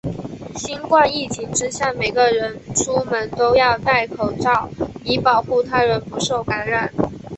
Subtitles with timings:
[0.55, 4.67] 新冠疫情之下，每个人出门都要带口罩，
[5.05, 6.91] 以保护他人不受感染。